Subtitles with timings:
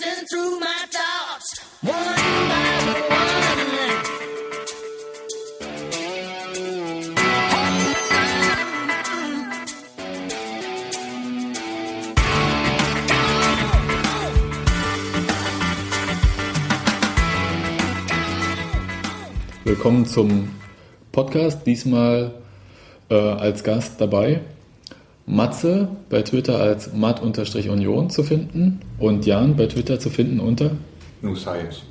[0.00, 3.28] racing through my thoughts, one by one.
[19.64, 20.48] Willkommen zum
[21.12, 21.66] Podcast.
[21.66, 22.34] Diesmal
[23.10, 24.40] äh, als Gast dabei
[25.28, 30.70] Matze bei Twitter als matt-union zu finden und Jan bei Twitter zu finden unter
[31.20, 31.82] New Science.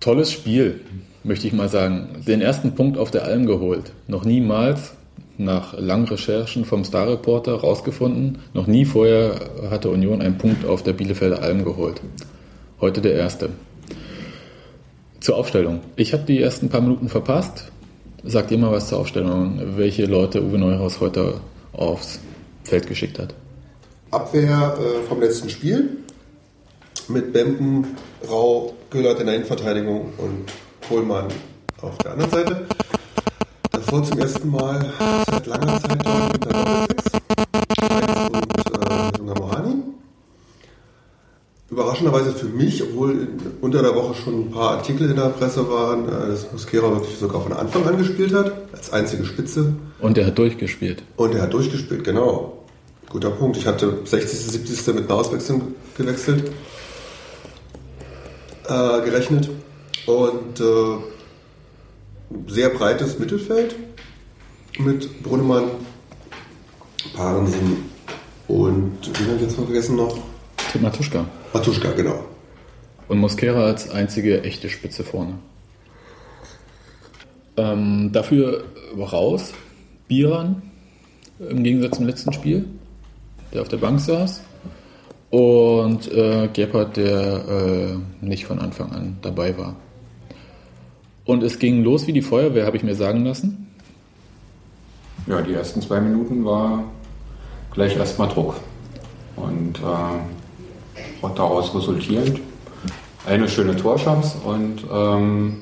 [0.00, 0.80] Tolles Spiel,
[1.24, 2.22] möchte ich mal sagen.
[2.26, 3.92] Den ersten Punkt auf der Alm geholt.
[4.06, 4.92] Noch niemals,
[5.36, 10.82] nach langen Recherchen vom Star Reporter rausgefunden, noch nie vorher hatte Union einen Punkt auf
[10.82, 12.00] der Bielefelder Alm geholt.
[12.80, 13.50] Heute der erste.
[15.18, 15.80] Zur Aufstellung.
[15.96, 17.72] Ich habe die ersten paar Minuten verpasst.
[18.22, 21.40] Sagt ihr mal was zur Aufstellung, welche Leute Uwe Neuhaus heute
[21.76, 22.18] aufs
[22.64, 23.34] Feld geschickt hat?
[24.10, 25.98] Abwehr äh, vom letzten Spiel
[27.08, 27.96] mit Bempen,
[28.28, 30.52] Rau, Göllert in der Innenverteidigung und
[30.88, 31.28] Kohlmann
[31.82, 32.66] auf der anderen Seite.
[33.70, 34.92] Davor zum ersten Mal
[35.30, 36.95] seit langer Zeit mit der
[42.96, 43.28] obwohl
[43.60, 47.16] unter der Woche schon ein paar Artikel in der Presse waren, äh, dass Mosquera wirklich
[47.18, 49.74] sogar von Anfang an gespielt hat, als einzige Spitze.
[50.00, 51.02] Und er hat durchgespielt.
[51.16, 52.64] Und er hat durchgespielt, genau.
[53.10, 53.58] Guter Punkt.
[53.58, 54.94] Ich hatte 60., 70.
[54.94, 56.50] mit einer Auswechslung gewechselt,
[58.66, 59.50] äh, gerechnet.
[60.06, 60.96] Und äh,
[62.46, 63.76] sehr breites Mittelfeld
[64.78, 65.64] mit Brunnemann,
[67.14, 67.90] Parensen
[68.48, 70.16] und, wie habe ich jetzt vergessen noch?
[70.80, 71.24] Matuschka.
[71.54, 72.25] Matuschka, genau.
[73.08, 75.34] Und Mosquera als einzige echte Spitze vorne.
[77.56, 78.64] Ähm, dafür
[78.98, 79.54] raus
[80.08, 80.62] Biran
[81.38, 82.66] im Gegensatz zum letzten Spiel,
[83.52, 84.42] der auf der Bank saß.
[85.30, 89.76] Und äh, Gebhardt, der äh, nicht von Anfang an dabei war.
[91.24, 93.66] Und es ging los wie die Feuerwehr, habe ich mir sagen lassen.
[95.26, 96.84] Ja, die ersten zwei Minuten war
[97.72, 98.54] gleich erstmal Druck.
[99.34, 102.40] Und äh, daraus resultierend
[103.26, 105.58] eine schöne Torschance und ähm,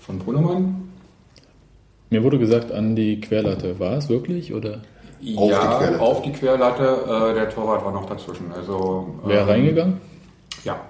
[0.00, 0.88] von Brunnemann.
[2.10, 3.78] Mir wurde gesagt, an die Querlatte.
[3.78, 4.52] War es wirklich?
[4.52, 4.80] Oder?
[5.36, 6.00] Auf ja, die Querlatte.
[6.00, 6.82] auf die Querlatte.
[6.82, 8.50] Äh, der Torwart war noch dazwischen.
[8.52, 10.00] Also, Wäre ähm, reingegangen?
[10.64, 10.80] Ja.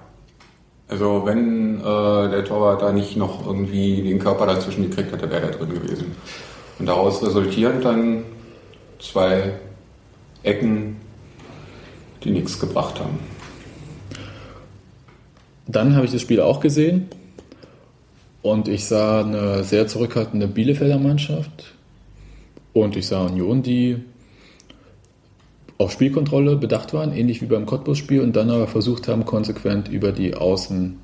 [0.87, 5.43] Also wenn äh, der Torwart da nicht noch irgendwie den Körper dazwischen gekriegt hätte, wäre
[5.43, 6.15] er drin gewesen.
[6.79, 8.25] Und daraus resultierend dann
[8.99, 9.53] zwei
[10.43, 10.97] Ecken,
[12.23, 13.19] die nichts gebracht haben.
[15.67, 17.07] Dann habe ich das Spiel auch gesehen
[18.41, 21.73] und ich sah eine sehr zurückhaltende Bielefelder Mannschaft
[22.73, 23.97] und ich sah Union, die
[25.77, 30.11] auf Spielkontrolle bedacht waren, ähnlich wie beim Cottbus-Spiel und dann aber versucht haben, konsequent über
[30.11, 30.99] die Außen ein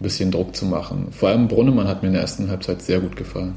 [0.00, 1.08] bisschen Druck zu machen.
[1.10, 3.54] Vor allem Brunnemann hat mir in der ersten Halbzeit sehr gut gefallen.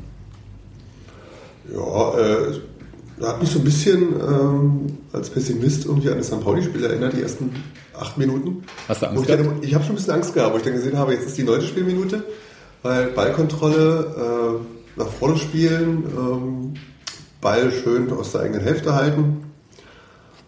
[1.73, 2.59] Ja, äh,
[3.21, 6.41] hat mich so ein bisschen ähm, als Pessimist irgendwie an das St.
[6.41, 7.51] Pauli-Spiel erinnert, die ersten
[7.93, 8.63] acht Minuten.
[8.87, 9.65] Hast du Angst ich, gehabt?
[9.65, 11.43] ich habe schon ein bisschen Angst gehabt, wo ich dann gesehen habe, jetzt ist die
[11.43, 12.23] neunte Spielminute,
[12.83, 14.59] weil Ballkontrolle,
[14.97, 16.73] äh, nach vorne spielen, ähm,
[17.41, 19.43] Ball schön aus der eigenen Hälfte halten.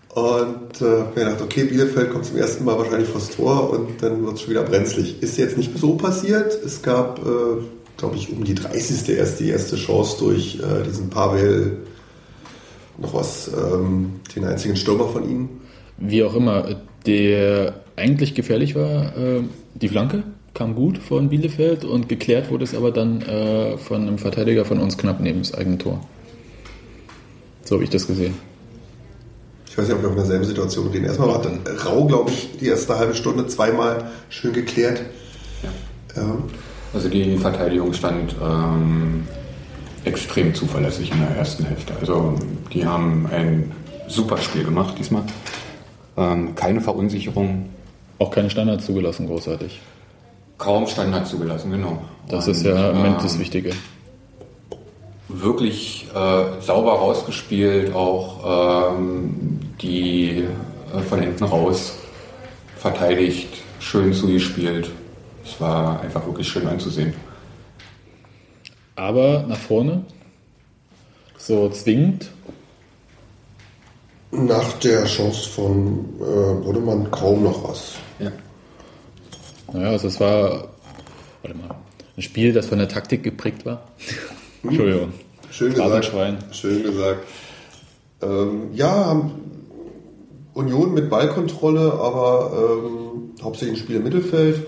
[0.10, 4.26] Und äh, mir gedacht, okay, Bielefeld kommt zum ersten Mal wahrscheinlich vors Tor und dann
[4.26, 5.22] wird es schon wieder brenzlig.
[5.22, 6.58] Ist jetzt nicht so passiert.
[6.66, 7.62] Es gab, äh,
[7.98, 9.10] glaube ich, um die 30.
[9.10, 11.84] erst die erste Chance durch äh, diesen Pavel
[12.98, 15.62] noch was, ähm, den einzigen Stürmer von ihnen.
[15.98, 16.76] Wie auch immer,
[17.06, 19.42] der eigentlich gefährlich war, äh,
[19.76, 24.18] die Flanke kam gut von Bielefeld und geklärt wurde es aber dann äh, von einem
[24.18, 26.02] Verteidiger von uns knapp neben das eigene Tor.
[27.64, 28.34] So habe ich das gesehen.
[29.70, 31.04] Ich weiß nicht, ob wir auf derselben Situation stehen.
[31.04, 31.48] Erstmal hat
[31.86, 35.04] Rau, glaube ich, die erste halbe Stunde zweimal schön geklärt.
[35.62, 36.22] Ja.
[36.24, 36.38] Ja.
[36.94, 39.28] Also die Verteidigung stand ähm,
[40.08, 41.94] extrem zuverlässig in der ersten Hälfte.
[42.00, 42.36] Also
[42.74, 43.72] die haben ein
[44.08, 45.24] super Spiel gemacht diesmal.
[46.16, 47.70] Ähm, keine Verunsicherung.
[48.20, 49.80] Auch keine Standards zugelassen, großartig.
[50.58, 52.02] Kaum Standards zugelassen, genau.
[52.28, 53.72] Das Und, ist ja im Moment ähm, das Wichtige.
[55.28, 60.46] Wirklich äh, sauber rausgespielt, auch ähm, die
[60.96, 61.94] äh, von hinten raus
[62.78, 63.50] verteidigt,
[63.80, 64.90] schön zugespielt.
[65.46, 67.14] Es war einfach wirklich schön anzusehen.
[68.98, 70.06] Aber nach vorne,
[71.38, 72.32] so zwingend,
[74.32, 77.94] Nach der Chance von äh, Brunnemann kaum noch was.
[78.20, 78.32] Ja.
[79.72, 80.68] naja, also es war,
[81.44, 81.76] warte mal,
[82.18, 83.88] ein Spiel, das von der Taktik geprägt war.
[84.64, 85.14] Entschuldigung.
[85.52, 86.12] Schön gesagt.
[86.52, 87.20] Schön gesagt.
[88.24, 89.30] Ähm, ja,
[90.56, 92.52] Union mit Ballkontrolle, aber
[92.82, 94.66] ähm, hauptsächlich ein Spiel im Mittelfeld.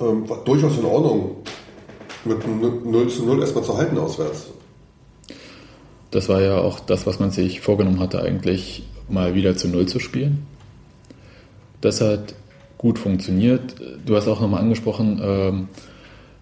[0.00, 1.36] Ähm, war durchaus in Ordnung,
[2.24, 4.48] mit einem 0 zu 0 erstmal zu halten auswärts.
[6.10, 9.86] Das war ja auch das, was man sich vorgenommen hatte, eigentlich mal wieder zu Null
[9.86, 10.46] zu spielen.
[11.80, 12.34] Das hat
[12.78, 13.76] gut funktioniert.
[14.04, 15.68] Du hast auch nochmal angesprochen, ähm,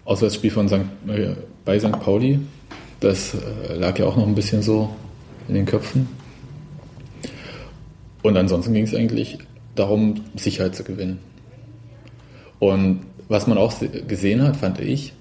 [0.05, 1.35] Auswärtsspiel von St., äh,
[1.65, 1.91] bei St.
[1.99, 2.39] Pauli.
[2.99, 4.89] Das äh, lag ja auch noch ein bisschen so
[5.47, 6.07] in den Köpfen.
[8.21, 9.37] Und ansonsten ging es eigentlich
[9.75, 11.19] darum, Sicherheit zu gewinnen.
[12.59, 15.13] Und was man auch se- gesehen hat, fand ich,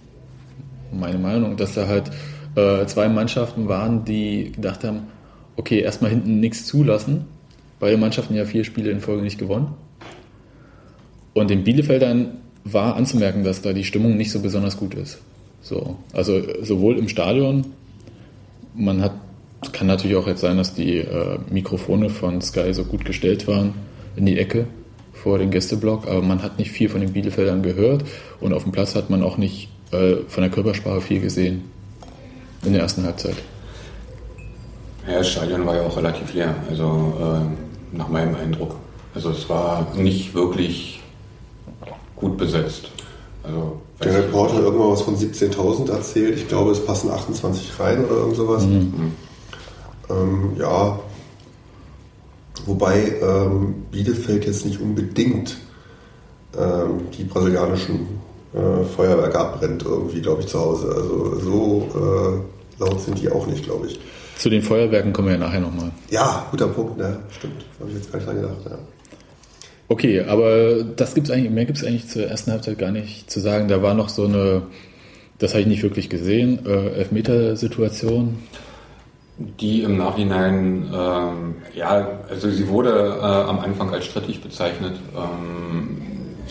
[0.93, 2.11] meine Meinung, dass da halt
[2.55, 5.09] äh, zwei Mannschaften waren, die gedacht haben,
[5.57, 7.27] okay, erstmal hinten nichts zulassen.
[7.81, 9.75] Beide Mannschaften ja vier Spiele in Folge nicht gewonnen.
[11.35, 15.19] Und den Bielefeldern war anzumerken, dass da die Stimmung nicht so besonders gut ist.
[15.61, 17.67] So, also sowohl im Stadion,
[18.75, 19.13] man hat,
[19.73, 23.75] kann natürlich auch jetzt sein, dass die äh, Mikrofone von Sky so gut gestellt waren
[24.17, 24.67] in die Ecke
[25.13, 28.05] vor den Gästeblock, aber man hat nicht viel von den Bielefeldern gehört
[28.41, 31.71] und auf dem Platz hat man auch nicht äh, von der Körpersprache viel gesehen
[32.65, 33.37] in der ersten Halbzeit.
[35.07, 38.75] Ja, das Stadion war ja auch relativ leer, also äh, nach meinem Eindruck.
[39.15, 41.01] Also es war nicht wirklich
[42.17, 42.91] gut besetzt.
[43.43, 46.37] Also, Der Reporter hat irgendwann was von 17.000 erzählt.
[46.37, 48.65] Ich glaube, es passen 28 rein oder irgend sowas.
[48.65, 50.99] Ähm, ja,
[52.67, 55.57] wobei ähm, Bielefeld jetzt nicht unbedingt
[56.59, 58.21] ähm, die brasilianischen
[58.55, 60.89] äh, Feuerwerke abbrennt irgendwie, glaube ich, zu Hause.
[60.89, 64.01] Also so äh, laut sind die auch nicht, glaube ich.
[64.37, 65.91] Zu den Feuerwerken kommen wir ja nachher nochmal.
[66.11, 67.19] Ja, guter Punkt, ne?
[67.31, 67.65] stimmt.
[67.81, 68.57] Habe ich jetzt gar nicht dran gedacht.
[68.71, 68.79] Ja.
[69.89, 73.41] Okay, aber das gibt's eigentlich, mehr gibt es eigentlich zur ersten Halbzeit gar nicht zu
[73.41, 73.69] sagen.
[73.69, 74.63] Da war noch so eine,
[75.39, 78.39] das habe ich nicht wirklich gesehen, äh, Elfmetersituation.
[79.39, 85.97] Die im Nachhinein, ähm, ja, also sie wurde äh, am Anfang als strittig bezeichnet, ähm,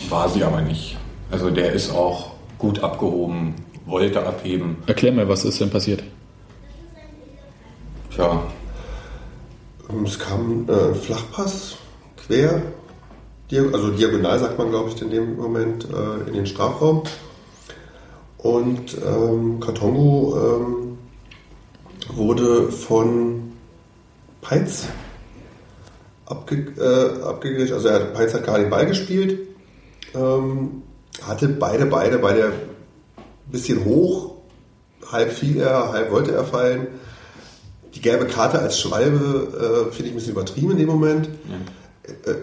[0.08, 0.96] war sie aber nicht.
[1.30, 3.54] Also der ist auch gut abgehoben,
[3.86, 4.76] wollte abheben.
[4.86, 6.02] Erklär mal, was ist denn passiert?
[8.10, 8.42] Tja,
[9.90, 11.76] Ähm, Es kam äh, ein Flachpass
[12.16, 12.62] quer,
[13.50, 17.02] also diagonal sagt man, glaube ich, in dem Moment äh, in den Strafraum.
[18.38, 20.98] Und ähm, Katongo ähm,
[22.14, 23.52] wurde von
[24.42, 24.86] Peitz
[26.26, 27.74] abge, äh, abgegriffen.
[27.74, 29.40] Also er hat, Peitz hat gerade den Ball gespielt,
[30.14, 30.82] ähm,
[31.22, 34.36] hatte beide Beine bei der ein bisschen hoch,
[35.10, 36.88] halb fiel er, halb wollte er fallen.
[37.94, 41.28] Die gelbe Karte als Schwalbe äh, finde ich ein bisschen übertrieben in dem Moment.
[42.04, 42.34] Äh,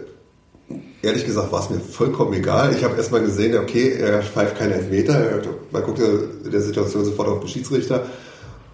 [1.01, 2.73] ehrlich gesagt war es mir vollkommen egal.
[2.75, 5.41] Ich habe erstmal gesehen, okay, er pfeift keine Elfmeter.
[5.71, 6.05] Man guckt ja
[6.43, 8.05] in der Situation sofort auf den Schiedsrichter.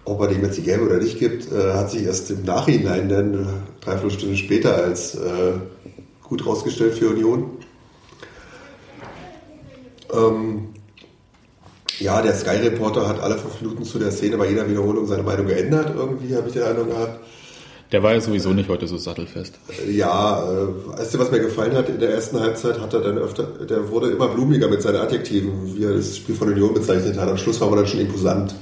[0.04, 3.08] Ob er dem jetzt die gelbe oder nicht gibt, äh, hat sich erst im Nachhinein
[3.08, 5.52] dann äh, dreiviertel Stunde später als äh,
[6.22, 7.58] gut rausgestellt für Union.
[10.12, 10.68] Ähm,
[11.98, 15.46] ja, der Sky-Reporter hat alle fünf Minuten zu der Szene bei jeder Wiederholung seine Meinung
[15.46, 15.94] geändert.
[15.94, 17.20] Irgendwie habe ich den Eindruck gehabt.
[17.92, 19.58] Der war ja sowieso nicht heute so sattelfest.
[19.86, 23.18] Ja, äh, weißt du, was mir gefallen hat in der ersten Halbzeit, hat er dann
[23.18, 27.18] öfter, der wurde immer blumiger mit seinen Adjektiven, wie er das Spiel von Union bezeichnet
[27.18, 27.28] hat.
[27.28, 28.54] Am Schluss war man dann schon imposant,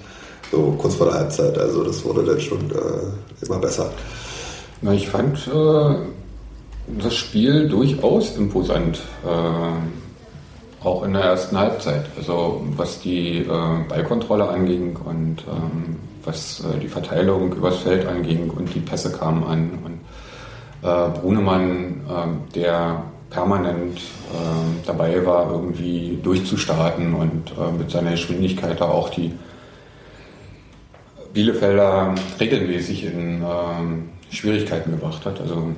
[0.50, 1.56] so kurz vor der Halbzeit.
[1.56, 3.92] Also das wurde dann schon äh, immer besser.
[4.82, 5.94] na, ich fand äh,
[7.00, 10.09] das Spiel durchaus imposant, äh,
[10.82, 12.06] auch in der ersten Halbzeit.
[12.16, 13.44] Also was die äh,
[13.88, 19.44] Ballkontrolle anging und ähm, was äh, die Verteilung übers Feld anging und die Pässe kamen
[19.44, 19.78] an.
[19.84, 28.12] Und äh, Brunemann, äh, der permanent äh, dabei war, irgendwie durchzustarten und äh, mit seiner
[28.12, 29.32] Geschwindigkeit da auch die
[31.32, 35.40] Bielefelder regelmäßig in ähm, Schwierigkeiten gebracht hat.
[35.40, 35.70] Also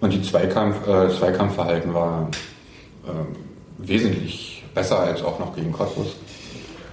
[0.00, 2.28] und die Zweikampf, äh, Zweikampfverhalten war ähm,
[3.78, 6.16] wesentlich besser als auch noch gegen Cottbus,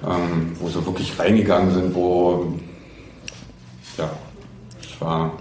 [0.03, 2.53] ähm, wo sie wirklich reingegangen sind, wo
[3.97, 4.09] ja,
[4.81, 5.33] es war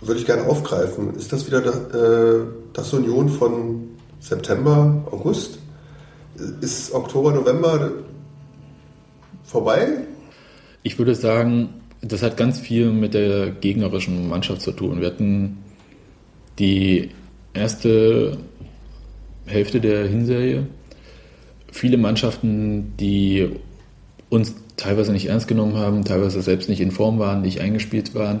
[0.00, 1.14] Würde ich gerne aufgreifen.
[1.16, 3.88] Ist das wieder das, äh, das Union von
[4.20, 5.58] September, August?
[6.60, 7.92] Ist Oktober, November
[9.44, 9.88] vorbei?
[10.82, 11.70] Ich würde sagen,
[12.02, 15.00] das hat ganz viel mit der gegnerischen Mannschaft zu tun.
[15.00, 15.58] Wir hatten
[16.58, 17.10] die
[17.54, 18.36] erste
[19.46, 20.66] Hälfte der Hinserie
[21.76, 23.48] viele Mannschaften, die
[24.28, 28.40] uns teilweise nicht ernst genommen haben, teilweise selbst nicht in Form waren, nicht eingespielt waren.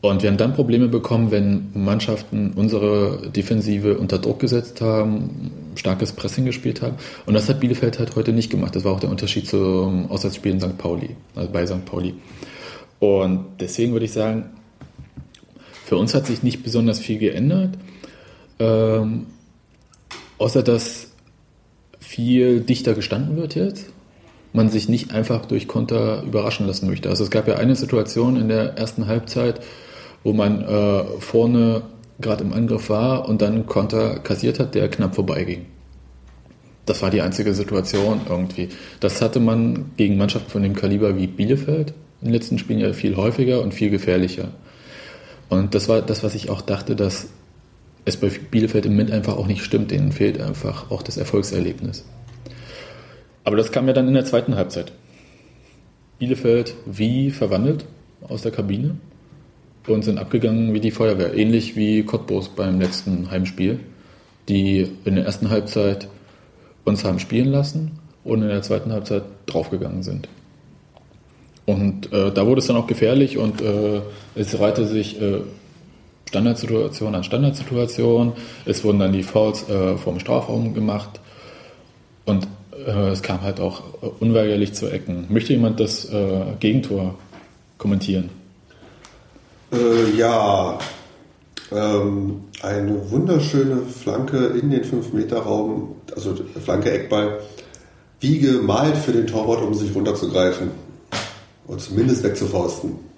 [0.00, 6.12] Und wir haben dann Probleme bekommen, wenn Mannschaften unsere Defensive unter Druck gesetzt haben, starkes
[6.12, 6.96] Pressing gespielt haben.
[7.24, 8.76] Und das hat Bielefeld halt heute nicht gemacht.
[8.76, 10.76] Das war auch der Unterschied zum Auswärtsspiel in St.
[10.76, 11.86] Pauli, also bei St.
[11.86, 12.14] Pauli.
[12.98, 14.50] Und deswegen würde ich sagen,
[15.86, 17.76] Für uns hat sich nicht besonders viel geändert,
[18.58, 19.26] ähm,
[20.38, 21.08] außer dass
[22.00, 23.86] viel dichter gestanden wird jetzt.
[24.52, 27.08] Man sich nicht einfach durch Konter überraschen lassen möchte.
[27.08, 29.60] Also es gab ja eine Situation in der ersten Halbzeit,
[30.22, 31.82] wo man äh, vorne
[32.20, 35.66] gerade im Angriff war und dann Konter kassiert hat, der knapp vorbeiging.
[36.86, 38.68] Das war die einzige Situation irgendwie.
[39.00, 42.92] Das hatte man gegen Mannschaften von dem Kaliber wie Bielefeld in den letzten Spielen ja
[42.92, 44.48] viel häufiger und viel gefährlicher.
[45.48, 47.28] Und das war das, was ich auch dachte, dass
[48.04, 49.90] es bei Bielefeld im Moment einfach auch nicht stimmt.
[49.90, 52.04] Denen fehlt einfach auch das Erfolgserlebnis.
[53.44, 54.92] Aber das kam ja dann in der zweiten Halbzeit.
[56.18, 57.86] Bielefeld wie verwandelt
[58.28, 58.96] aus der Kabine
[59.86, 61.34] und sind abgegangen wie die Feuerwehr.
[61.34, 63.80] Ähnlich wie Cottbus beim letzten Heimspiel,
[64.48, 66.08] die in der ersten Halbzeit
[66.84, 70.28] uns haben spielen lassen und in der zweiten Halbzeit draufgegangen sind.
[71.66, 74.00] Und äh, da wurde es dann auch gefährlich und äh,
[74.34, 75.40] es reihte sich äh,
[76.34, 78.32] Standardsituation an Standardsituation.
[78.66, 81.20] Es wurden dann die Fouls äh, vom Strafraum gemacht
[82.24, 83.82] und äh, es kam halt auch
[84.18, 85.26] unweigerlich zu Ecken.
[85.28, 87.14] Möchte jemand das äh, Gegentor
[87.78, 88.30] kommentieren?
[89.72, 90.76] Äh, ja,
[91.70, 97.38] ähm, eine wunderschöne Flanke in den 5-Meter-Raum, also Flanke Eckball,
[98.18, 100.72] wie gemalt für den Torwart, um sich runterzugreifen
[101.68, 103.13] und zumindest wegzufausten.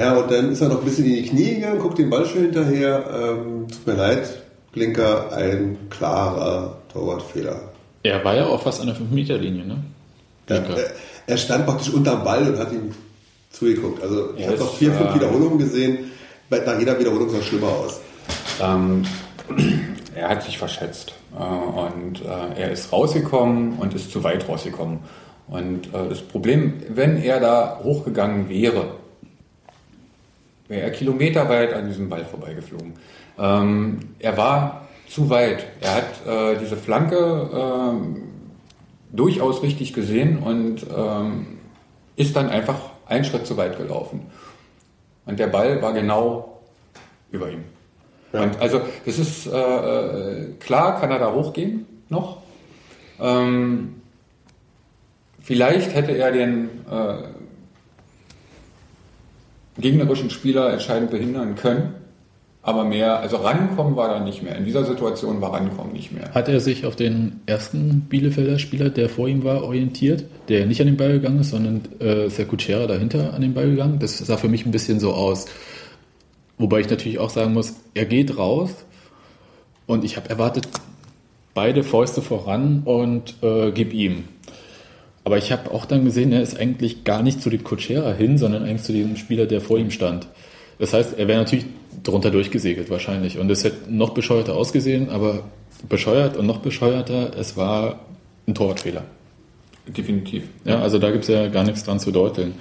[0.00, 2.24] Ja, und dann ist er noch ein bisschen in die Knie gegangen, guckt den Ball
[2.24, 3.04] schön hinterher.
[3.12, 4.42] Ähm, tut mir leid,
[4.72, 7.60] Blinker, ein klarer Torwartfehler.
[8.02, 9.84] Er war ja auch fast an der 5-Meter-Linie, ne?
[10.46, 10.80] Er, Blinker.
[10.80, 10.90] er,
[11.26, 12.94] er stand praktisch unterm Ball und hat ihm
[13.50, 14.02] zugeguckt.
[14.02, 15.98] Also ich Ja, habe noch vier, fünf äh, Wiederholungen gesehen.
[16.48, 18.00] Nach jeder Wiederholung sah es schlimmer aus.
[18.62, 19.04] Ähm,
[20.14, 25.00] er hat sich verschätzt äh, und äh, er ist rausgekommen und ist zu weit rausgekommen.
[25.46, 28.99] Und äh, das Problem, wenn er da hochgegangen wäre,
[30.70, 32.94] wäre er kilometerweit an diesem Ball vorbeigeflogen.
[33.38, 35.66] Ähm, er war zu weit.
[35.80, 38.22] Er hat äh, diese Flanke ähm,
[39.12, 41.58] durchaus richtig gesehen und ähm,
[42.14, 44.26] ist dann einfach einen Schritt zu weit gelaufen.
[45.26, 46.60] Und der Ball war genau
[47.32, 47.64] über ihm.
[48.32, 48.44] Ja.
[48.44, 52.38] Und also das ist äh, äh, klar, kann er da hochgehen noch.
[53.18, 54.00] Ähm,
[55.42, 57.39] vielleicht hätte er den äh,
[59.80, 61.94] gegnerischen Spieler entscheidend behindern können,
[62.62, 64.56] aber mehr, also rankommen war da nicht mehr.
[64.56, 66.32] In dieser Situation war rankommen nicht mehr.
[66.34, 70.80] Hat er sich auf den ersten Bielefelder Spieler, der vor ihm war, orientiert, der nicht
[70.80, 73.98] an den Ball gegangen ist, sondern äh, ist der Kutschera dahinter an den Ball gegangen?
[73.98, 75.46] Das sah für mich ein bisschen so aus.
[76.58, 78.74] Wobei ich natürlich auch sagen muss, er geht raus
[79.86, 80.68] und ich habe erwartet,
[81.54, 84.24] beide Fäuste voran und äh, gib ihm.
[85.24, 88.38] Aber ich habe auch dann gesehen, er ist eigentlich gar nicht zu dem Kutschera hin,
[88.38, 90.28] sondern eigentlich zu dem Spieler, der vor ihm stand.
[90.78, 91.66] Das heißt, er wäre natürlich
[92.02, 93.38] drunter durchgesegelt wahrscheinlich.
[93.38, 95.44] Und es hätte noch bescheuerter ausgesehen, aber
[95.88, 98.00] bescheuert und noch bescheuerter, es war
[98.46, 99.04] ein Torwartfehler.
[99.86, 100.44] Definitiv.
[100.64, 102.54] Ja, also da gibt es ja gar nichts dran zu deuteln.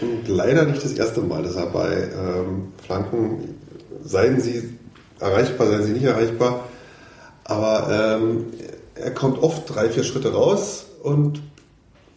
[0.00, 3.56] Und leider nicht das erste Mal, dass er bei ähm, Flanken,
[4.02, 4.70] seien sie
[5.20, 6.68] erreichbar, seien sie nicht erreichbar,
[7.44, 8.46] aber ähm,
[8.94, 11.40] er kommt oft drei, vier Schritte raus und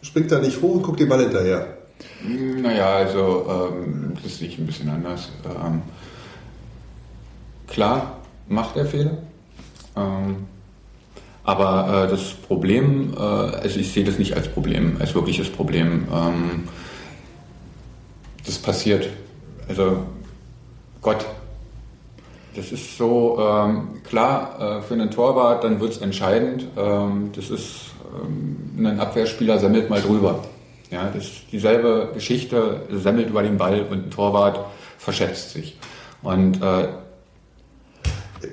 [0.02, 1.78] springt da nicht hoch und guckt den Ball hinterher.
[2.22, 5.30] Naja, also ähm, das sehe ich ein bisschen anders.
[5.44, 5.82] Ähm,
[7.66, 9.18] klar macht er Fehler,
[9.96, 10.46] ähm,
[11.44, 16.06] aber äh, das Problem, äh, also ich sehe das nicht als Problem, als wirkliches Problem.
[16.12, 16.68] Ähm,
[18.44, 19.08] das passiert.
[19.68, 20.04] Also
[21.02, 21.24] Gott,
[22.58, 26.66] das ist so ähm, klar äh, für einen Torwart, dann wird es entscheidend.
[26.76, 30.44] Ähm, das ist ähm, ein Abwehrspieler sammelt mal drüber.
[30.90, 34.58] Ja, das ist dieselbe Geschichte, sammelt über den Ball und ein Torwart
[34.98, 35.78] verschätzt sich.
[36.22, 36.88] Und äh,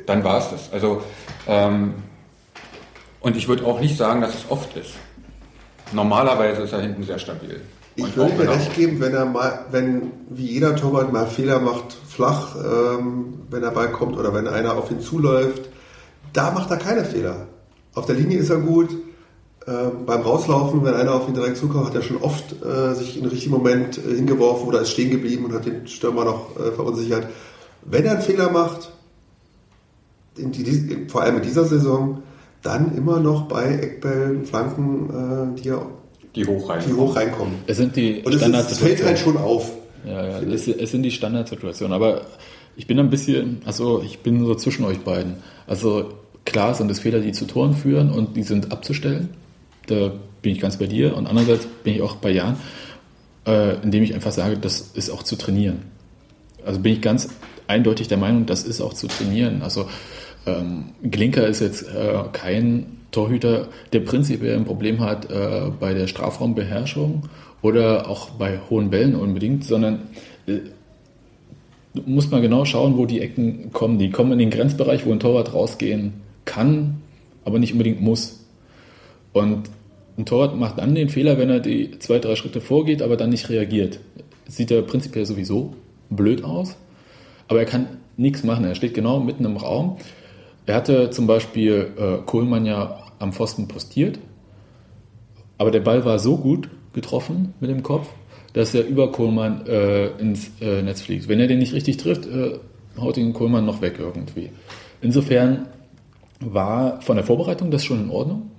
[0.05, 0.71] dann war es das.
[0.71, 1.01] Also
[1.47, 1.95] ähm,
[3.21, 4.91] und ich würde auch nicht sagen, dass es oft ist.
[5.93, 7.59] Normalerweise ist er hinten sehr stabil.
[7.95, 8.51] Ich würde mir genau.
[8.51, 13.62] recht geben, wenn er mal, wenn wie jeder Torwart mal Fehler macht, flach, ähm, wenn
[13.62, 15.69] der Ball kommt oder wenn einer auf ihn zuläuft,
[16.34, 17.48] da macht er keine Fehler.
[17.93, 18.89] Auf der Linie ist er gut.
[19.67, 23.17] Ähm, beim Rauslaufen, wenn einer auf ihn direkt zukommt, hat er schon oft äh, sich
[23.19, 26.72] im richtigen Moment äh, hingeworfen oder ist stehen geblieben und hat den Stürmer noch äh,
[26.72, 27.27] verunsichert.
[27.84, 28.91] Wenn er einen Fehler macht,
[30.38, 32.22] in die, in, vor allem in dieser Saison,
[32.62, 35.88] dann immer noch bei Eckbällen, Flanken, äh, die, er-
[36.36, 37.55] die hoch die hoch reinkommen.
[37.65, 39.72] Es sind die Und es, ist, es fällt halt schon auf.
[40.05, 41.93] Ja, ja, es, es sind die Standardsituationen.
[41.93, 42.21] Aber
[42.75, 45.35] ich bin ein bisschen, also ich bin so zwischen euch beiden.
[45.67, 46.13] Also
[46.45, 49.29] klar sind es Fehler, die zu Toren führen und die sind abzustellen.
[49.88, 51.15] Da bin ich ganz bei dir.
[51.15, 52.57] Und andererseits bin ich auch bei Jan,
[53.47, 55.83] äh, indem ich einfach sage, das ist auch zu trainieren.
[56.65, 57.29] Also bin ich ganz
[57.67, 59.62] eindeutig der Meinung, das ist auch zu trainieren.
[59.62, 59.88] Also
[60.45, 66.07] ähm, Glinker ist jetzt äh, kein Torhüter, der prinzipiell ein Problem hat äh, bei der
[66.07, 67.24] Strafraumbeherrschung
[67.65, 70.03] oder auch bei hohen Bällen unbedingt, sondern
[70.45, 70.60] äh,
[72.05, 73.98] muss man genau schauen, wo die Ecken kommen.
[73.98, 76.13] Die kommen in den Grenzbereich, wo ein Torwart rausgehen
[76.45, 77.01] kann,
[77.43, 78.45] aber nicht unbedingt muss.
[79.34, 79.63] Und
[80.15, 83.31] ein Torwart macht dann den Fehler, wenn er die zwei, drei Schritte vorgeht, aber dann
[83.31, 84.00] nicht reagiert.
[84.48, 85.74] Sieht er prinzipiell sowieso
[86.12, 86.77] blöd aus,
[87.48, 88.65] aber er kann nichts machen.
[88.65, 89.98] Er steht genau mitten im Raum.
[90.67, 94.19] Er hatte zum Beispiel äh, Kohlmann ja am Pfosten postiert,
[95.57, 98.10] aber der Ball war so gut getroffen mit dem Kopf,
[98.54, 101.28] dass er über Kohlmann äh, ins äh, Netz fliegt.
[101.28, 102.58] Wenn er den nicht richtig trifft, äh,
[103.00, 104.50] haut ihn Kohlmann noch weg irgendwie.
[105.02, 105.68] Insofern
[106.40, 108.50] war von der Vorbereitung das schon in Ordnung.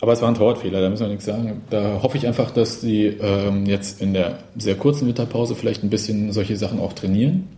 [0.00, 1.62] Aber es war ein Torwartfehler, da müssen wir nichts sagen.
[1.68, 5.90] Da hoffe ich einfach, dass sie ähm, jetzt in der sehr kurzen Winterpause vielleicht ein
[5.90, 7.48] bisschen solche Sachen auch trainieren.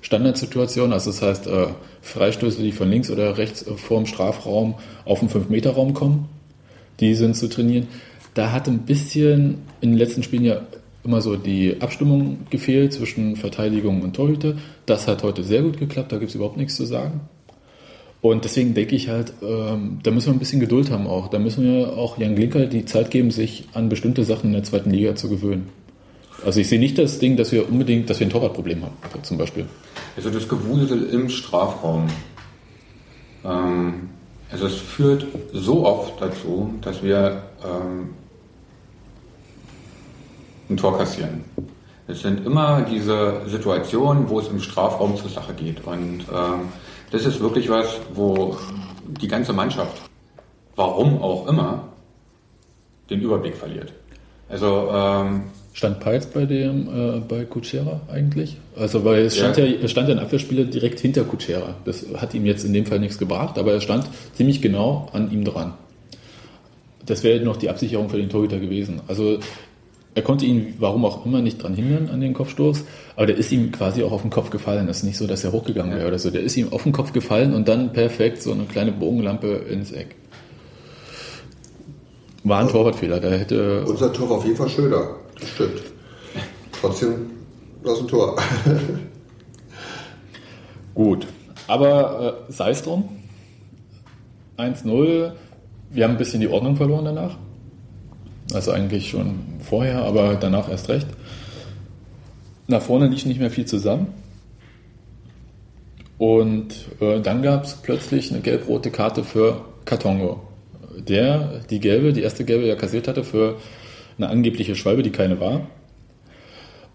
[0.00, 1.66] Standardsituationen, also das heißt äh,
[2.00, 6.28] Freistöße, die von links oder rechts äh, vor dem Strafraum auf den 5-Meter-Raum kommen,
[7.00, 7.88] die sind zu trainieren.
[8.34, 10.62] Da hat ein bisschen in den letzten Spielen ja
[11.04, 14.54] immer so die Abstimmung gefehlt zwischen Verteidigung und Torhüter.
[14.86, 17.20] Das hat heute sehr gut geklappt, da gibt es überhaupt nichts zu sagen.
[18.22, 21.28] Und deswegen denke ich halt, ähm, da müssen wir ein bisschen Geduld haben auch.
[21.28, 24.62] Da müssen wir auch Jan Glinker die Zeit geben, sich an bestimmte Sachen in der
[24.62, 25.68] zweiten Liga zu gewöhnen.
[26.44, 29.38] Also ich sehe nicht das Ding, dass wir unbedingt, dass wir ein Torwartproblem haben, zum
[29.38, 29.66] Beispiel.
[30.16, 32.08] Also das Gewusel im Strafraum.
[33.44, 34.10] Ähm,
[34.52, 38.14] also es führt so oft dazu, dass wir ähm,
[40.68, 41.44] ein Tor kassieren.
[42.08, 45.84] Es sind immer diese Situationen, wo es im Strafraum zur Sache geht.
[45.86, 46.68] Und ähm,
[47.10, 48.56] das ist wirklich was, wo
[49.06, 50.00] die ganze Mannschaft,
[50.74, 51.84] warum auch immer,
[53.08, 53.92] den Überblick verliert.
[54.48, 58.56] Also ähm, Stand Peitz bei dem äh, bei Kutschera eigentlich?
[58.76, 59.64] Also weil es stand Ja.
[59.64, 61.76] ja, es stand ja ein Abwehrspieler direkt hinter Kutschera.
[61.84, 65.30] Das hat ihm jetzt in dem Fall nichts gebracht, aber er stand ziemlich genau an
[65.30, 65.74] ihm dran.
[67.06, 69.00] Das wäre noch die Absicherung für den Torhüter gewesen.
[69.06, 69.38] Also
[70.14, 73.52] er konnte ihn, warum auch immer, nicht dran hindern an den Kopfstoß, aber der ist
[73.52, 74.88] ihm quasi auch auf den Kopf gefallen.
[74.88, 76.30] Das ist nicht so, dass er hochgegangen wäre oder so.
[76.30, 79.92] Der ist ihm auf den Kopf gefallen und dann perfekt so eine kleine Bogenlampe ins
[79.92, 80.16] Eck.
[82.44, 83.20] War ein Torwartfehler.
[83.20, 85.16] Da hätte Unser Tor war auf jeden Fall schöner.
[85.38, 85.82] Das stimmt.
[86.80, 87.30] Trotzdem
[87.84, 88.36] aus dem Tor.
[90.94, 91.26] Gut,
[91.66, 93.08] aber äh, sei es drum.
[94.58, 95.32] 1-0.
[95.90, 97.36] Wir haben ein bisschen die Ordnung verloren danach.
[98.52, 101.06] Also eigentlich schon vorher, aber danach erst recht.
[102.66, 104.08] Nach vorne liegt nicht mehr viel zusammen.
[106.18, 110.40] Und äh, dann gab es plötzlich eine gelb-rote Karte für Kartongo.
[111.08, 113.56] Der die gelbe, die erste gelbe ja kassiert hatte für
[114.18, 115.66] eine angebliche Schwalbe, die keine war.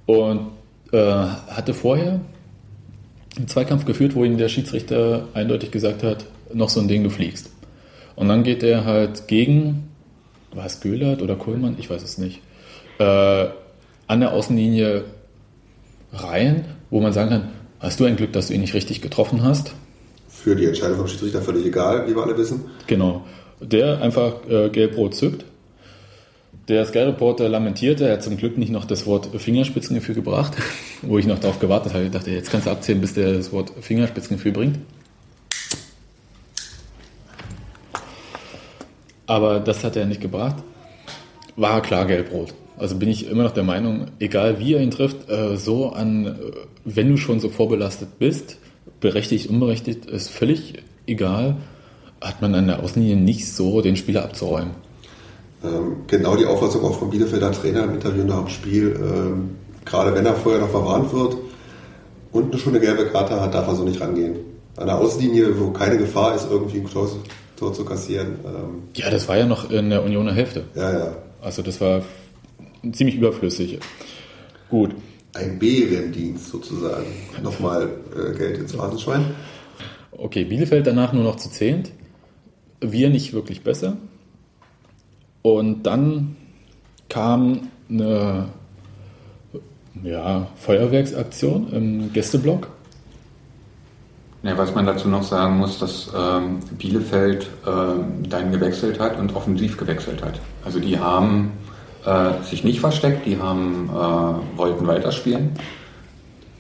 [0.06, 0.52] Und
[0.92, 2.22] äh, hatte vorher
[3.38, 7.10] einen Zweikampf geführt, wo ihm der Schiedsrichter eindeutig gesagt hat, noch so ein Ding, du
[7.10, 7.50] fliegst.
[8.16, 9.90] Und dann geht er halt gegen,
[10.54, 12.42] war es Göhlert oder Kohlmann, ich weiß es nicht,
[13.00, 13.48] äh,
[14.08, 15.04] an der Außenlinie
[16.14, 19.44] rein, wo man sagen kann, hast du ein Glück, dass du ihn nicht richtig getroffen
[19.44, 19.74] hast.
[20.30, 22.66] Für die Entscheidung vom Schiedsrichter völlig egal, wie wir alle wissen.
[22.88, 23.26] Genau.
[23.60, 25.46] Der einfach äh, gelb-rot zückt.
[26.68, 30.54] Der Sky Reporter lamentierte, er hat zum Glück nicht noch das Wort Fingerspitzengefühl gebracht,
[31.04, 32.06] wo ich noch darauf gewartet habe.
[32.06, 34.80] Ich dachte, jetzt kannst du abzählen, bis der das Wort Fingerspitzengefühl bringt.
[39.28, 40.64] Aber das hat er nicht gebracht.
[41.56, 42.54] War klar gelb-rot.
[42.78, 46.26] Also bin ich immer noch der Meinung, egal wie er ihn trifft, äh, so an,
[46.26, 46.34] äh,
[46.84, 48.58] wenn du schon so vorbelastet bist,
[49.00, 50.74] berechtigt, unberechtigt, ist völlig
[51.08, 51.58] egal,
[52.26, 54.72] hat man an der Außenlinie nicht so den Spieler abzuräumen.
[55.64, 58.96] Ähm, genau die Auffassung auch vom Bielefelder Trainer im Interview nach dem Spiel.
[59.00, 59.52] Ähm,
[59.86, 61.38] gerade wenn er vorher noch verwarnt wird
[62.32, 64.36] und eine schon eine gelbe Karte hat, darf er so nicht rangehen.
[64.78, 67.10] An der Außenlinie, wo keine Gefahr ist, irgendwie ein Tor,
[67.56, 68.40] Tor zu kassieren.
[68.46, 70.64] Ähm, Ja, das war ja noch in der Unioner Hälfte.
[70.76, 71.16] ja, ja.
[71.42, 72.02] Also das war
[72.92, 73.80] ziemlich überflüssig.
[74.70, 74.96] Gut,
[75.36, 77.06] Ein Bärendienst sozusagen.
[77.44, 79.26] Nochmal äh, Geld ins Rasenschwein.
[80.12, 81.92] okay, Bielefeld danach nur noch zu zehnt.
[82.92, 83.98] Wir nicht wirklich besser.
[85.42, 86.36] Und dann
[87.10, 88.48] kam eine
[90.04, 92.70] ja, Feuerwerksaktion im Gästeblock.
[94.44, 99.36] Ja, was man dazu noch sagen muss, dass ähm, Bielefeld ähm, dann gewechselt hat und
[99.36, 100.40] offensiv gewechselt hat.
[100.64, 101.52] Also die haben
[102.06, 105.52] äh, sich nicht versteckt, die haben, äh, wollten weiterspielen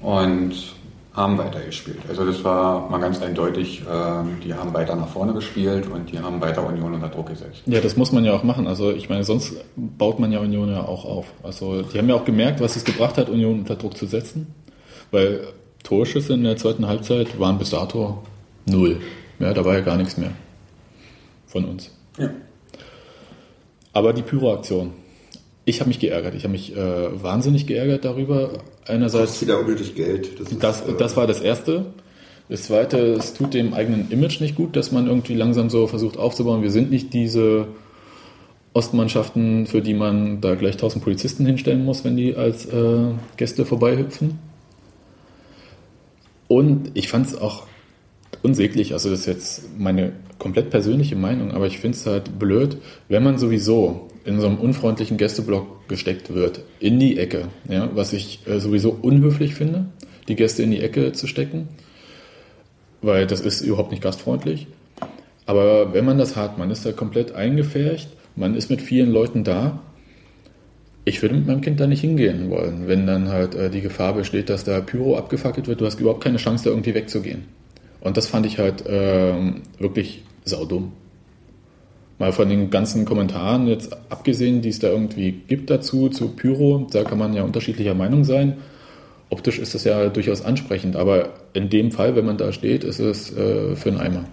[0.01, 0.74] und
[1.15, 1.99] haben weitergespielt.
[2.09, 6.19] Also das war mal ganz eindeutig, ähm, die haben weiter nach vorne gespielt und die
[6.19, 7.63] haben weiter Union unter Druck gesetzt.
[7.65, 8.67] Ja, das muss man ja auch machen.
[8.67, 11.27] Also ich meine, sonst baut man ja Union ja auch auf.
[11.41, 14.53] Also die haben ja auch gemerkt, was es gebracht hat, Union unter Druck zu setzen.
[15.11, 15.47] Weil
[15.83, 18.23] Torschüsse in der zweiten Halbzeit waren bis dato
[18.65, 18.99] null.
[19.39, 20.31] Ja, da war ja gar nichts mehr
[21.47, 21.91] von uns.
[22.17, 22.29] Ja.
[23.93, 24.91] Aber die Pyro-Aktion.
[25.65, 26.35] Ich habe mich geärgert.
[26.35, 28.51] Ich habe mich äh, wahnsinnig geärgert darüber.
[28.81, 30.39] Das Einerseits ist wieder unnötig Geld.
[30.39, 31.87] Das, ist, Das, äh, das war das Erste.
[32.47, 36.17] Das Zweite, es tut dem eigenen Image nicht gut, dass man irgendwie langsam so versucht
[36.17, 36.61] aufzubauen.
[36.61, 37.67] Wir sind nicht diese
[38.73, 43.65] Ostmannschaften, für die man da gleich 1000 Polizisten hinstellen muss, wenn die als äh, Gäste
[43.65, 44.37] vorbeihüpfen.
[46.47, 47.63] Und ich fand es auch
[48.43, 52.77] unsäglich, also das ist jetzt meine komplett persönliche Meinung, aber ich finde es halt blöd,
[53.07, 58.11] wenn man sowieso in so einem unfreundlichen Gästeblock gesteckt wird, in die Ecke, ja, was
[58.11, 59.85] ich äh, sowieso unhöflich finde,
[60.27, 61.67] die Gäste in die Ecke zu stecken,
[63.01, 64.67] weil das ist überhaupt nicht gastfreundlich.
[65.45, 69.43] Aber wenn man das hat, man ist da komplett eingefärcht, man ist mit vielen Leuten
[69.43, 69.79] da.
[71.05, 74.13] Ich würde mit meinem Kind da nicht hingehen wollen, wenn dann halt äh, die Gefahr
[74.13, 75.81] besteht, dass da Pyro abgefackelt wird.
[75.81, 77.45] Du hast überhaupt keine Chance, da irgendwie wegzugehen.
[78.01, 80.93] Und das fand ich halt ähm, wirklich saudumm.
[82.17, 86.87] Mal von den ganzen Kommentaren jetzt abgesehen, die es da irgendwie gibt dazu, zu Pyro,
[86.91, 88.57] da kann man ja unterschiedlicher Meinung sein.
[89.29, 92.99] Optisch ist das ja durchaus ansprechend, aber in dem Fall, wenn man da steht, ist
[92.99, 94.25] es äh, für einen Eimer.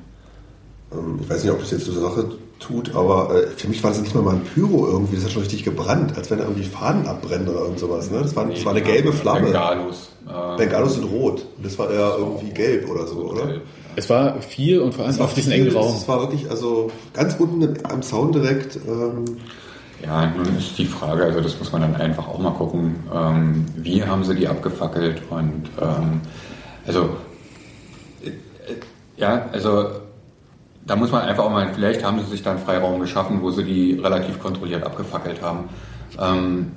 [0.92, 2.26] ähm, ich weiß nicht, ob das jetzt zur Sache
[2.60, 5.16] tut, aber äh, für mich war das nicht mal mal ein Pyro irgendwie.
[5.16, 8.10] Das hat schon richtig gebrannt, als wenn da irgendwie Fahnen abbrennen oder irgend sowas.
[8.10, 8.20] Ne?
[8.22, 9.46] Das, war, das war eine gelbe Flamme.
[9.46, 10.10] Bengalos.
[10.28, 11.46] Äh, Bengalos sind rot.
[11.56, 13.46] Und das war ja irgendwie gelb oder so, oder?
[13.46, 13.62] gelb.
[13.96, 15.92] Es war viel und vor allem auf diesen viel, engen Raum.
[15.92, 18.76] Das war wirklich, also ganz unten am Zaun direkt.
[18.76, 19.24] Ähm,
[20.04, 23.66] Ja, nun ist die Frage, also das muss man dann einfach auch mal gucken, ähm,
[23.76, 26.20] wie haben sie die abgefackelt und ähm,
[26.86, 27.10] also
[28.24, 28.76] äh, äh,
[29.16, 29.90] ja, also
[30.84, 33.50] da muss man einfach auch mal, vielleicht haben sie sich da einen Freiraum geschaffen, wo
[33.52, 35.68] sie die relativ kontrolliert abgefackelt haben.
[36.18, 36.72] Ähm,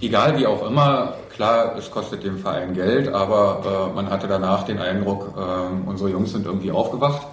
[0.00, 4.64] egal wie auch immer, klar, es kostet dem Verein Geld, aber äh, man hatte danach
[4.64, 7.26] den Eindruck, äh, unsere Jungs sind irgendwie aufgewacht.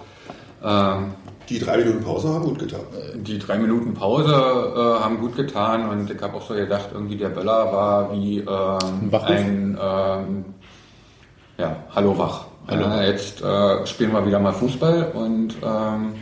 [0.64, 1.14] Ähm,
[1.48, 2.80] die drei Minuten Pause haben gut getan.
[3.14, 7.16] die drei Minuten Pause äh, haben gut getan und ich habe auch so gedacht, irgendwie
[7.16, 10.44] der Böller war wie ähm, ein ähm,
[11.56, 12.46] ja, Hallo Wach.
[12.70, 16.14] Äh, jetzt äh, spielen wir wieder mal Fußball und ähm,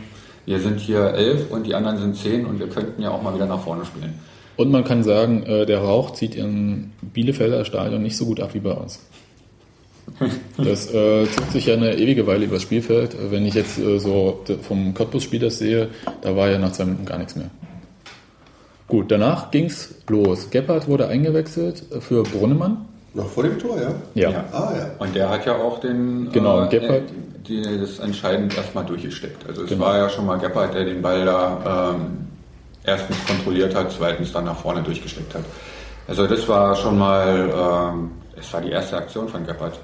[0.45, 3.35] wir sind hier elf und die anderen sind zehn und wir könnten ja auch mal
[3.35, 4.17] wieder nach vorne spielen.
[4.57, 8.53] Und man kann sagen, äh, der Rauch zieht im Bielefelder Stadion nicht so gut ab
[8.53, 8.99] wie bei uns.
[10.57, 13.15] Das äh, zieht sich ja eine ewige Weile übers Spielfeld.
[13.29, 15.89] Wenn ich jetzt äh, so vom Cottbus-Spiel das sehe,
[16.21, 17.49] da war ja nach zwei Minuten gar nichts mehr.
[18.87, 20.49] Gut, danach ging's los.
[20.49, 22.85] Gebhardt wurde eingewechselt für Brunnemann.
[23.13, 23.93] Noch vor dem Tor, ja?
[24.15, 24.45] Ja.
[24.53, 24.89] Ah, ja.
[24.97, 27.03] Und der hat ja auch den Genau, äh, Gebhardt.
[27.47, 29.45] die, das entscheidend erstmal durchgesteckt.
[29.47, 29.85] Also es Genau.
[29.85, 32.26] war ja schon mal Gebhardt, der den Ball da ähm,
[32.87, 35.43] erstens kontrolliert hat, zweitens dann nach vorne durchgesteckt hat.
[36.07, 39.77] Also das war schon mal, ähm, es war die erste Aktion von Gebhardt.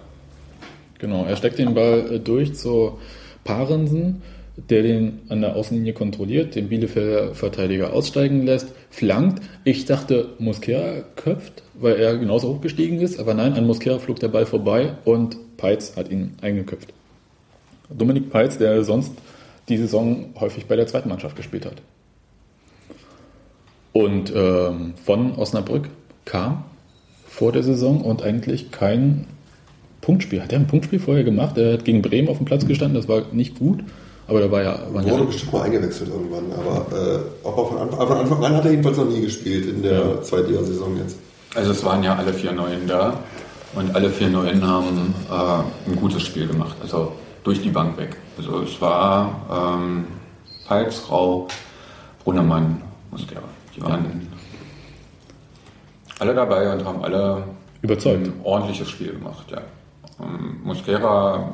[0.97, 2.97] Genau, er steckt den Ball äh, durch zu
[3.43, 4.21] Parensen,
[4.55, 9.43] der den an der Außenlinie kontrolliert, den Bielefelder Verteidiger aussteigen lässt, flankt.
[9.65, 14.29] Ich dachte, Mosquera köpft, weil er genauso hochgestiegen ist, aber nein, an Mosquera flog der
[14.29, 16.93] Ball vorbei und Peitz hat ihn eingeköpft.
[17.89, 19.11] Dominik Peitz, der sonst
[19.67, 21.81] die Saison häufig bei der zweiten Mannschaft gespielt hat.
[23.93, 25.89] Und ähm, von Osnabrück
[26.25, 26.63] kam
[27.27, 29.27] vor der Saison und eigentlich kein
[30.01, 30.41] Punktspiel.
[30.41, 31.57] Hat er ein Punktspiel vorher gemacht?
[31.57, 33.79] Er hat gegen Bremen auf dem Platz gestanden, das war nicht gut,
[34.27, 34.79] aber da war ja.
[34.91, 38.55] Wurde ja bestimmt mal eingewechselt irgendwann, aber äh, ob er von Anfang, von Anfang an
[38.55, 40.21] hat er jedenfalls noch nie gespielt in der Ja.
[40.21, 41.17] Zweitligasaison jetzt.
[41.55, 43.19] Also es waren ja alle vier Neuen da
[43.75, 47.11] und alle vier Neuen haben äh, ein gutes Spiel gemacht, also
[47.43, 48.17] durch die Bank weg.
[48.37, 50.05] Also es war ähm,
[50.67, 51.47] Peitz, Rau,
[52.23, 53.43] Brunnemann, Mosquera.
[53.75, 54.27] Die waren
[56.19, 57.43] alle dabei und haben alle
[57.81, 58.27] Überzeugt.
[58.27, 59.51] ein ordentliches Spiel gemacht.
[59.51, 59.61] Ja.
[60.21, 61.51] Ähm, Mosquera,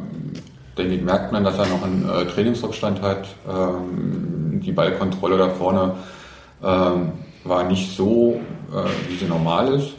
[0.78, 3.28] denke ich, merkt man, dass er noch einen äh, Trainingsrückstand hat.
[3.50, 5.96] Ähm, die Ballkontrolle da vorne
[6.64, 8.40] ähm, war nicht so,
[8.72, 9.94] äh, wie sie normal ist.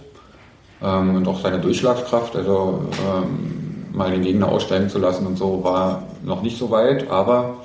[0.83, 5.65] Ähm, und auch seine Durchschlagskraft, also ähm, mal den Gegner aussteigen zu lassen und so,
[5.65, 7.57] war noch nicht so weit, aber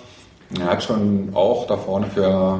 [0.59, 2.59] er hat schon auch da vorne für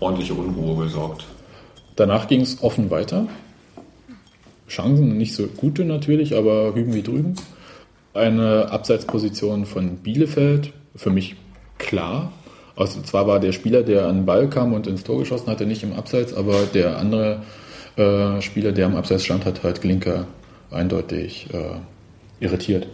[0.00, 1.26] ordentliche Unruhe gesorgt.
[1.96, 3.26] Danach ging es offen weiter.
[4.68, 7.34] Chancen nicht so gute natürlich, aber hüben wie drüben.
[8.14, 11.36] Eine Abseitsposition von Bielefeld, für mich
[11.78, 12.32] klar.
[12.76, 15.66] Also zwar war der Spieler, der an den Ball kam und ins Tor geschossen hatte,
[15.66, 17.42] nicht im Abseits, aber der andere
[17.96, 20.26] äh, Spieler, der am Abseits stand, hat halt Glinker
[20.70, 21.80] eindeutig äh,
[22.38, 22.86] irritiert.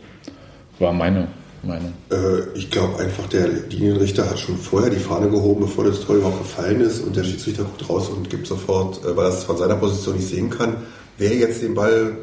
[0.79, 1.29] War meine
[1.65, 1.93] Meinung.
[2.11, 6.17] Äh, ich glaube einfach, der Linienrichter hat schon vorher die Fahne gehoben, bevor das Tor
[6.17, 9.45] überhaupt gefallen ist und der Schiedsrichter guckt raus und gibt sofort, äh, weil er es
[9.45, 10.77] von seiner Position nicht sehen kann,
[11.19, 12.17] wer jetzt den Ball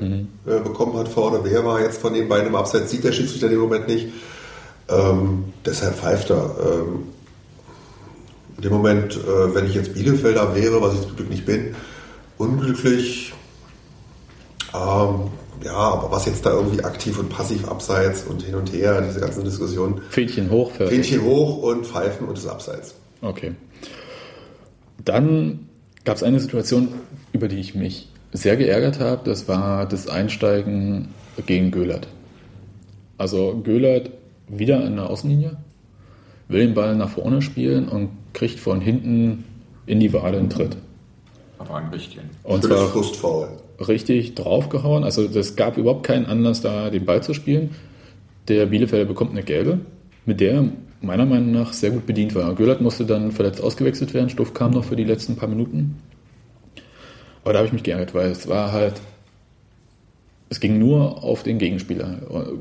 [0.46, 3.48] äh, bekommen hat vorne, wer war jetzt von den beiden im Abseits, sieht der Schiedsrichter
[3.48, 4.08] in dem Moment nicht.
[4.90, 6.56] Ähm, deshalb pfeift er.
[6.60, 7.04] Ähm,
[8.58, 11.74] in dem Moment, äh, wenn ich jetzt Bielefelder wäre, was ich zum Glück nicht bin,
[12.38, 13.34] unglücklich.
[14.74, 15.30] Ähm,
[15.64, 19.20] ja, aber was jetzt da irgendwie aktiv und passiv abseits und hin und her, diese
[19.20, 20.02] ganzen Diskussionen.
[20.10, 20.96] Fähnchen hoch, fertig.
[20.96, 22.96] Fähnchen hoch und pfeifen und das Abseits.
[23.22, 23.54] Okay.
[25.04, 25.68] Dann
[26.04, 26.90] gab es eine Situation,
[27.34, 29.22] über die ich mich sehr geärgert habe.
[29.26, 31.10] Das war das Einsteigen
[31.46, 32.08] gegen Göhlert.
[33.18, 34.12] Also Göhlert
[34.48, 35.58] wieder an der Außenlinie,
[36.48, 39.46] will den Ball nach vorne spielen und kriegt von hinten
[39.86, 40.78] in die Wade einen Tritt.
[41.62, 42.30] Aber einen richtigen.
[42.44, 43.50] Und zwar Frustfaul.
[43.88, 45.04] richtig draufgehauen.
[45.04, 47.76] Also das gab überhaupt keinen Anlass, da den Ball zu spielen.
[48.48, 49.80] Der Bielefelder bekommt eine gelbe,
[50.26, 50.66] mit der er
[51.02, 52.54] meiner Meinung nach sehr gut bedient war.
[52.56, 54.30] Göllert musste dann verletzt ausgewechselt werden.
[54.30, 56.00] Stuff kam noch für die letzten paar Minuten.
[57.44, 58.96] Aber da habe ich mich geärgert, weil es war halt,
[60.50, 62.20] es ging nur auf den Gegenspieler,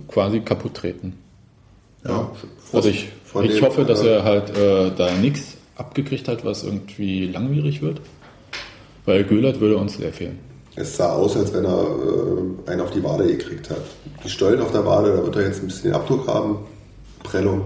[0.09, 1.15] quasi kaputt treten.
[2.05, 2.31] Ja,
[2.73, 3.09] Also ich,
[3.43, 8.01] ich hoffe, dass äh, er halt äh, da nichts abgekriegt hat, was irgendwie langwierig wird.
[9.11, 10.39] Weil Göllert würde uns sehr fehlen.
[10.77, 13.83] Es sah aus, als wenn er äh, einen auf die Wade gekriegt hat.
[14.25, 16.59] Die Stollen auf der Wade, da wird er jetzt ein bisschen den Abdruck haben.
[17.25, 17.63] Prellung.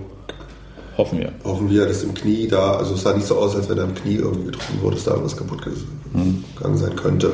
[0.96, 1.32] Hoffen wir.
[1.44, 3.84] Hoffen wir, dass im Knie da, also es sah nicht so aus, als wenn er
[3.84, 7.32] im Knie irgendwie getroffen wurde, dass da irgendwas kaputt gegangen sein könnte.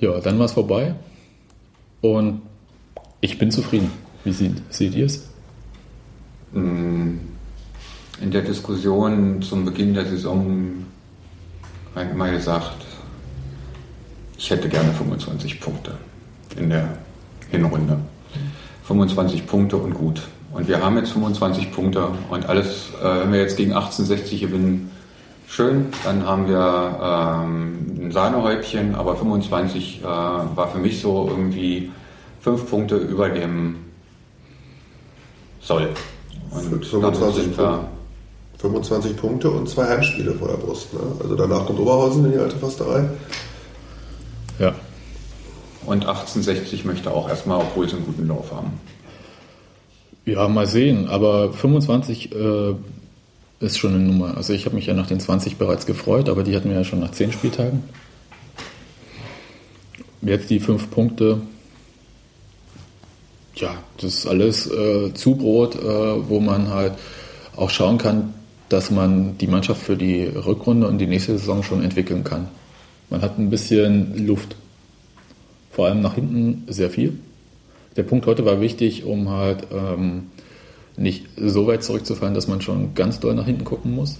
[0.00, 0.96] Ja, dann war es vorbei.
[2.00, 2.42] Und
[3.20, 3.92] ich bin zufrieden.
[4.24, 5.28] Wie seht, seht ihr es?
[6.52, 7.20] In
[8.20, 10.87] der Diskussion zum Beginn der Saison
[11.94, 12.84] immer gesagt,
[14.36, 15.92] ich hätte gerne 25 Punkte
[16.56, 16.98] in der
[17.50, 17.98] Hinrunde.
[18.84, 20.22] 25 Punkte und gut.
[20.52, 24.90] Und wir haben jetzt 25 Punkte und alles, äh, wenn wir jetzt gegen 1860 gewinnen,
[25.46, 25.86] schön.
[26.04, 31.90] Dann haben wir ähm, ein Sahnehäubchen, aber 25 äh, war für mich so irgendwie
[32.40, 33.76] fünf Punkte über dem
[35.60, 35.90] Soll.
[36.50, 37.88] Und damit 25 sind wir
[38.58, 40.92] 25 Punkte und zwei Heimspiele vor der Brust.
[40.92, 41.00] Ne?
[41.22, 43.08] Also danach kommt Oberhausen in die alte Fasterei.
[44.58, 44.74] Ja.
[45.86, 48.72] Und 1860 möchte auch erstmal, obwohl sie einen guten Lauf haben.
[50.24, 51.08] Ja, mal sehen.
[51.08, 52.74] Aber 25 äh,
[53.60, 54.36] ist schon eine Nummer.
[54.36, 56.84] Also ich habe mich ja nach den 20 bereits gefreut, aber die hatten wir ja
[56.84, 57.84] schon nach 10 Spieltagen.
[60.20, 61.40] Jetzt die 5 Punkte.
[63.54, 66.94] Ja, das ist alles äh, Zubrot, äh, wo man halt
[67.56, 68.34] auch schauen kann,
[68.68, 72.48] dass man die Mannschaft für die Rückrunde und die nächste Saison schon entwickeln kann.
[73.10, 74.56] Man hat ein bisschen Luft.
[75.70, 77.18] Vor allem nach hinten sehr viel.
[77.96, 80.24] Der Punkt heute war wichtig, um halt ähm,
[80.96, 84.18] nicht so weit zurückzufallen, dass man schon ganz doll nach hinten gucken muss.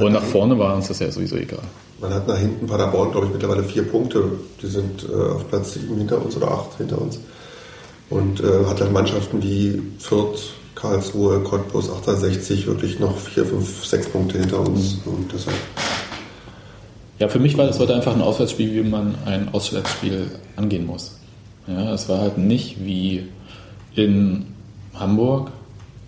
[0.00, 1.62] Und nach vorne war uns das ja sowieso egal.
[2.00, 4.24] man hat nach hinten Paderborn, glaube ich, mittlerweile vier Punkte.
[4.62, 7.18] Die sind äh, auf Platz sieben hinter uns oder acht hinter uns.
[8.10, 14.08] Und äh, hat dann Mannschaften wie Fürth, Karlsruhe, Cottbus, 68 wirklich noch vier, fünf, sechs
[14.08, 14.98] Punkte hinter uns.
[15.04, 15.56] Und deshalb
[17.20, 21.16] Ja, für mich war das heute einfach ein Auswärtsspiel, wie man ein Auswärtsspiel angehen muss.
[21.68, 23.28] Ja, es war halt nicht wie
[23.94, 24.46] in
[24.92, 25.52] Hamburg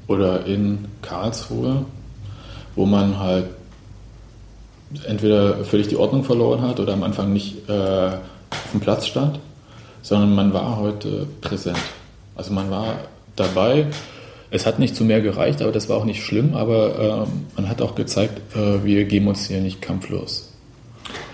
[0.09, 1.85] oder in Karlsruhe,
[2.75, 3.47] wo man halt
[5.07, 8.09] entweder völlig die Ordnung verloren hat oder am Anfang nicht äh,
[8.51, 9.39] auf dem Platz stand,
[10.03, 11.79] sondern man war heute präsent.
[12.35, 12.97] Also man war
[13.37, 13.87] dabei.
[14.55, 16.55] Es hat nicht zu mehr gereicht, aber das war auch nicht schlimm.
[16.55, 20.53] Aber ähm, man hat auch gezeigt, äh, wir geben uns hier nicht kampflos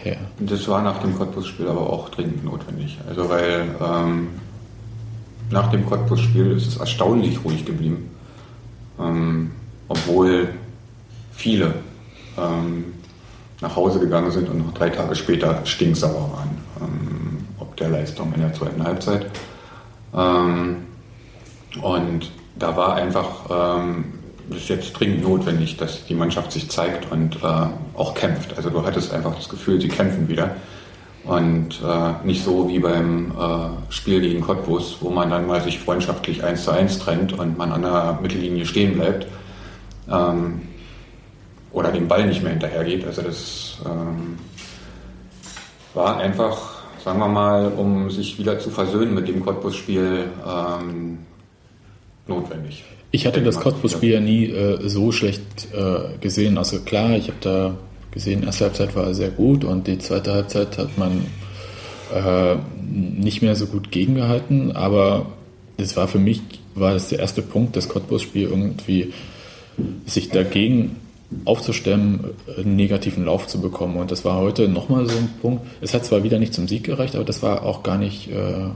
[0.03, 0.17] her.
[0.39, 2.97] Das war nach dem Cottbus-Spiel aber auch dringend notwendig.
[3.07, 4.29] Also weil ähm,
[5.51, 8.09] nach dem Cottbus-Spiel ist es erstaunlich ruhig geblieben.
[8.99, 9.51] Ähm,
[9.89, 10.49] obwohl
[11.33, 11.75] viele
[12.39, 12.87] ähm,
[13.61, 16.57] nach Hause gegangen sind und noch drei Tage später stinksauer waren.
[16.81, 19.27] Ähm, ob der Leistung in der zweiten Halbzeit.
[20.15, 20.77] Ähm,
[21.83, 24.05] und da war einfach, ähm,
[24.49, 28.57] das ist jetzt dringend notwendig, dass die Mannschaft sich zeigt und äh, auch kämpft.
[28.57, 30.57] Also du hattest einfach das Gefühl, sie kämpfen wieder.
[31.25, 35.79] Und äh, nicht so wie beim äh, Spiel gegen Cottbus, wo man dann mal sich
[35.79, 39.27] freundschaftlich eins zu eins trennt und man an der Mittellinie stehen bleibt.
[40.11, 40.63] Ähm,
[41.73, 43.07] oder dem Ball nicht mehr hinterhergeht.
[43.07, 44.39] Also das ähm,
[45.95, 51.19] war einfach, sagen wir mal, um sich wieder zu versöhnen mit dem Cottbus-Spiel ähm,
[52.27, 52.85] notwendig.
[53.13, 53.59] Ich hatte das.
[53.59, 55.43] Cottbus-Spiel ja nie äh, so schlecht
[55.75, 56.59] äh, gesehen.
[56.59, 57.75] Also klar, ich habe da
[58.13, 61.27] gesehen, erste Halbzeit war sehr gut und die zweite Halbzeit hat man
[62.15, 64.73] äh, nicht mehr so gut gegengehalten.
[64.77, 65.27] Aber
[65.77, 66.41] es war für mich,
[66.75, 69.13] war das der erste Punkt, das Cottbus-Spiel irgendwie
[70.07, 70.97] sich dagegen
[71.45, 72.25] aufzustemmen,
[72.59, 73.97] einen negativen Lauf zu bekommen.
[73.97, 75.63] Und das war heute nochmal so ein Punkt.
[75.81, 78.69] Es hat zwar wieder nicht zum Sieg gereicht, aber das war auch gar nicht äh,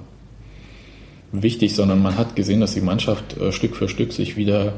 [1.42, 4.74] wichtig, sondern man hat gesehen, dass die Mannschaft äh, Stück für Stück sich wieder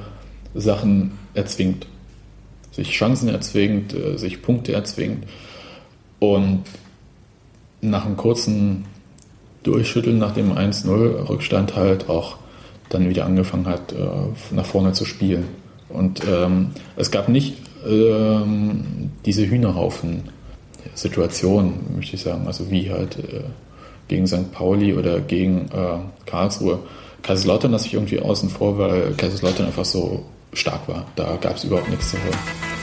[0.54, 1.86] Sachen erzwingt.
[2.72, 5.24] Sich Chancen erzwingt, äh, sich Punkte erzwingt.
[6.18, 6.62] Und
[7.80, 8.86] nach einem kurzen
[9.62, 12.38] Durchschütteln, nach dem 1-0-Rückstand halt auch
[12.88, 13.96] dann wieder angefangen hat, äh,
[14.52, 15.44] nach vorne zu spielen.
[15.88, 23.44] Und ähm, es gab nicht ähm, diese Hühnerhaufen-Situation, möchte ich sagen, also wie halt äh,
[24.08, 24.52] gegen St.
[24.52, 26.80] Pauli oder gegen äh, Karlsruhe.
[27.22, 31.06] Kaiserslautern lasse ich irgendwie außen vor, weil Kaiserslautern einfach so stark war.
[31.16, 32.75] Da gab es überhaupt nichts zu holen.